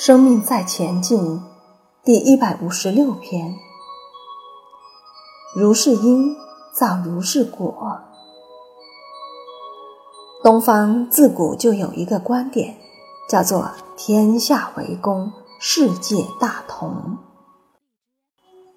[0.00, 1.42] 生命在前进，
[2.04, 3.56] 第一百五十六篇。
[5.56, 6.36] 如是因，
[6.72, 7.98] 造如是果。
[10.40, 12.76] 东方自古就有一个观点，
[13.28, 17.18] 叫做“天下为公，世界大同”。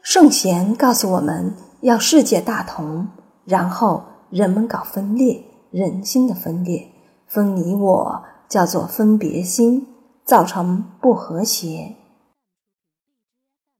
[0.00, 3.08] 圣贤告诉我们要世界大同，
[3.44, 6.92] 然后人们搞分裂，人心的分裂，
[7.26, 9.84] 分你我，叫做分别心。
[10.28, 11.96] 造成不和谐，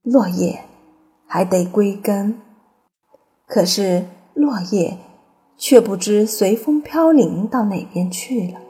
[0.01, 0.65] 落叶
[1.27, 2.41] 还得归根，
[3.47, 4.97] 可是落叶
[5.59, 8.61] 却不知随风飘零到哪边去了。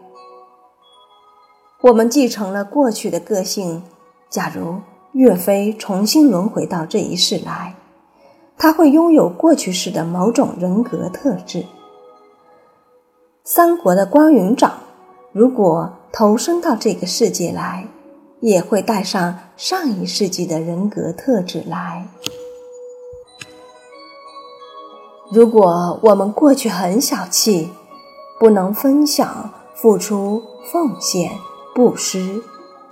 [1.82, 3.84] 我们继承了过去的个性，
[4.29, 4.80] 假如
[5.12, 7.76] 岳飞重新轮回到这一世来，
[8.56, 11.65] 他会拥有过去式的某种人格特质。
[13.45, 14.80] 三国的关云长，
[15.30, 15.98] 如果。
[16.12, 17.86] 投生到这个世界来，
[18.40, 22.09] 也会带上上一世纪的人格特质来。
[25.30, 27.70] 如果我们过去很小气，
[28.40, 30.42] 不能分享、付出、
[30.73, 31.32] 奉献、
[31.74, 32.43] 布施，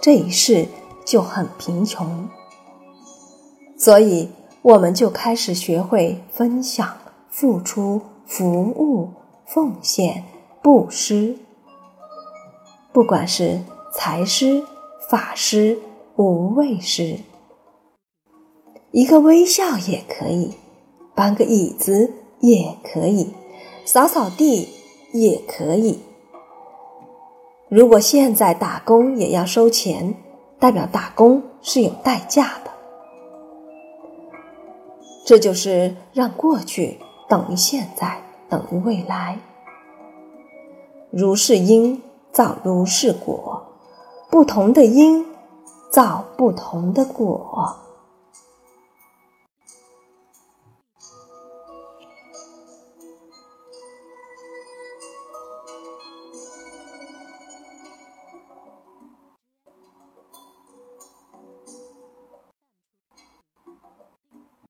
[0.01, 0.69] 这一世
[1.05, 2.29] 就很贫穷。
[3.79, 4.29] 所以，
[4.63, 6.87] 我们就开始学会分享、
[7.31, 9.11] 付出、服务、
[9.47, 10.25] 奉献、
[10.63, 11.39] 布施。
[12.97, 13.61] 不管是
[13.93, 14.65] 财师、
[15.11, 15.79] 法师、
[16.17, 17.19] 无畏师，
[18.91, 20.55] 一个微笑也可以，
[21.15, 23.35] 搬个椅子也可以，
[23.85, 24.71] 扫扫地
[25.13, 25.99] 也可以。
[27.69, 30.15] 如果现在打工也要收钱，
[30.59, 32.71] 代表打工是有代价的。
[35.27, 39.39] 这就是让过去等于现在，等于未来。
[41.11, 42.01] 如是因。
[42.37, 43.63] 造如是果，
[44.29, 45.25] 不同的因
[45.91, 47.77] 造不同的果。